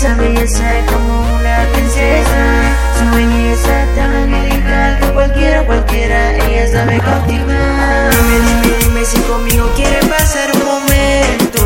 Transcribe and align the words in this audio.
belleza, 0.00 0.14
belleza 0.14 0.86
como 0.86 1.20
una 1.20 1.66
princesa. 1.72 2.62
Su 2.98 3.16
belleza 3.16 3.86
tan 3.94 4.12
angelical 4.12 4.98
que 5.00 5.06
cualquiera, 5.12 5.62
cualquiera, 5.64 6.36
ella 6.36 6.66
sabe 6.70 6.98
cautivar. 7.00 8.10
Dime, 8.10 8.40
dime, 8.40 8.76
dime 8.78 9.04
si 9.04 9.18
conmigo 9.20 9.70
quiere 9.76 9.98
pasar 10.06 10.50
un 10.54 10.64
momento. 10.64 11.60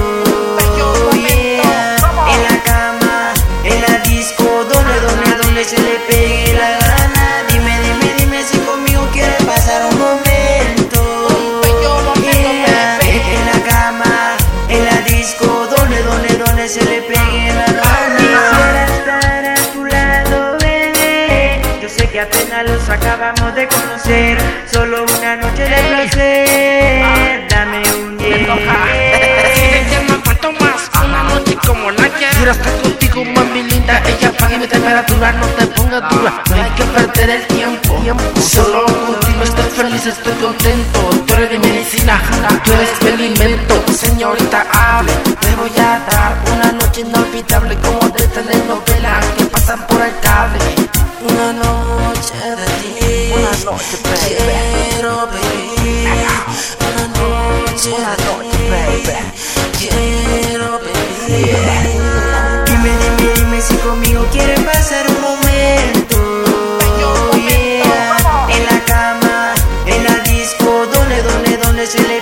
Yeah. 1.14 1.96
En 2.34 2.42
la 2.42 2.62
cama, 2.64 3.32
en 3.64 3.80
la 3.82 3.98
disco, 4.00 4.44
donde, 4.44 5.00
donde, 5.00 5.36
donde 5.42 5.64
se 5.64 5.78
le 5.78 5.98
pegue 6.08 6.54
la 6.54 6.70
gana. 6.70 7.44
Dime, 7.52 7.78
dime, 7.82 8.14
dime 8.18 8.42
si 8.42 8.58
conmigo 8.58 9.06
quiere 9.12 9.36
pasar 9.44 9.86
un 9.92 9.98
momento. 9.98 11.00
Yeah. 12.20 12.98
En 13.00 13.46
la 13.46 13.70
cama, 13.70 14.36
en 14.68 14.84
la 14.84 15.00
disco, 15.02 15.68
donde, 15.76 16.02
donde, 16.02 16.36
donde 16.38 16.68
se 16.68 16.84
le 16.84 17.03
que 22.14 22.20
apenas 22.20 22.70
los 22.70 22.88
acabamos 22.88 23.56
de 23.56 23.66
conocer. 23.66 24.38
Solo 24.72 25.04
una 25.18 25.34
noche 25.34 25.64
de 25.64 25.76
placer. 25.90 27.48
Dame 27.48 27.82
un 27.92 28.16
noche 31.24 31.56
como 31.66 31.90
la 31.90 32.08
que 32.10 32.26
Quiero 32.36 32.52
estar 32.52 32.72
contigo, 32.82 33.24
mami 33.24 33.62
linda. 33.64 34.00
Ella 34.06 34.32
pague 34.38 34.58
mi 34.58 34.66
temperatura, 34.66 35.32
no 35.32 35.46
te 35.46 35.66
pongas 35.66 36.08
dura. 36.10 36.42
No 36.50 36.54
hay 36.54 36.70
que 36.70 36.84
perder 36.84 37.30
el 37.30 37.46
tiempo. 37.48 38.00
Solo 38.40 38.84
contigo 38.86 39.42
estoy 39.42 39.70
feliz, 39.76 40.06
estoy 40.06 40.34
contento. 40.34 41.00
Tú 41.26 41.34
eres 41.34 41.50
mi 41.50 41.58
medicina, 41.58 42.20
tú 42.64 42.72
eres 42.74 42.90
mi 43.02 43.08
alimento. 43.10 43.84
Señorita, 43.92 44.64
hable. 44.72 45.12
Te 45.40 45.54
voy 45.56 45.72
a 45.78 46.00
dar 46.10 46.36
una 46.52 46.72
noche 46.72 47.00
inolvidable 47.00 47.76
como 47.78 48.03
noche, 57.84 57.90
una 57.90 58.16
noche, 58.16 58.58
baby. 58.70 59.12
Quiero 59.78 60.80
vivir. 60.80 61.56
Dime, 62.64 62.90
dime, 62.98 63.32
dime 63.34 63.60
si 63.60 63.76
conmigo 63.76 64.26
quiere 64.30 64.54
pasar 64.60 65.06
un 65.08 65.20
momento. 65.20 66.44
Yeah. 67.36 68.46
En 68.48 68.64
la 68.64 68.84
cama, 68.84 69.54
en 69.86 70.04
la 70.04 70.18
disco, 70.20 70.86
donde, 70.92 71.22
donde, 71.22 71.56
donde 71.58 71.86
se 71.86 72.00
le 72.02 72.13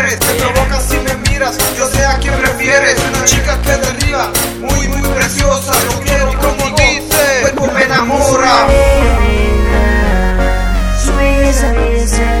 Te 0.00 0.16
provoca 0.16 0.80
si 0.80 0.96
me 0.96 1.14
miras. 1.28 1.58
Yo 1.76 1.86
sé 1.86 2.02
a 2.06 2.16
quién 2.18 2.34
prefieres 2.34 2.96
Una 3.06 3.22
chica 3.24 3.60
que 3.60 3.76
derriba 3.76 4.32
Muy 4.60 4.88
muy 4.88 5.02
preciosa 5.10 5.72
Yo 5.90 6.00
quiero 6.00 6.32
como 6.38 6.74
dice 6.76 7.40
Cuerpo 7.42 7.66
me 7.72 7.84
enamora. 7.84 8.66
Su 11.04 11.14
belleza, 11.14 11.72
belleza 11.72 12.40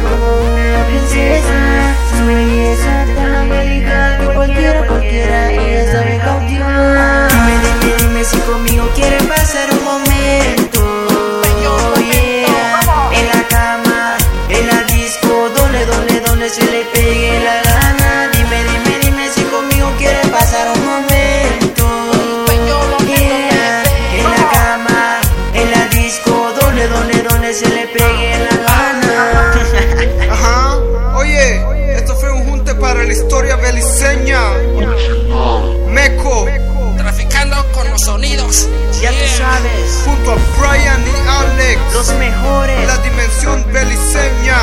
sonidos. 38.00 38.68
Ya 39.00 39.10
tú 39.10 39.16
sabes. 39.36 40.02
Junto 40.04 40.32
a 40.32 40.36
Brian 40.58 41.02
y 41.06 41.28
Alex. 41.28 41.80
Los 41.92 42.12
mejores. 42.14 42.86
La 42.86 42.98
dimensión 42.98 43.64
beliceña. 43.72 44.58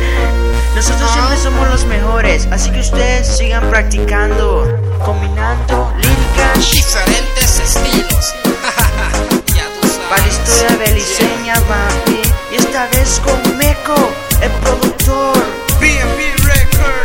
Nosotros 0.74 1.10
siempre 1.12 1.34
ah. 1.34 1.42
somos 1.42 1.68
los 1.68 1.84
mejores. 1.86 2.48
Así 2.50 2.70
que 2.70 2.80
ustedes 2.80 3.26
sigan 3.36 3.68
practicando. 3.68 4.66
Combinando 5.04 5.92
líricas. 5.96 6.70
Diferentes 6.70 7.60
estilos. 7.60 8.34
ya 9.54 9.64
tú 9.80 9.88
sabes. 9.88 10.08
Para 10.08 10.22
la 10.22 10.28
historia 10.28 10.68
yeah. 10.68 10.76
beliceña, 10.78 11.54
papi. 11.68 12.22
Y 12.52 12.56
esta 12.56 12.86
vez 12.88 13.20
con 13.24 13.58
Meco, 13.58 13.94
el 14.40 14.50
productor. 14.50 15.34
BNP 15.80 16.34
Records. 16.44 17.03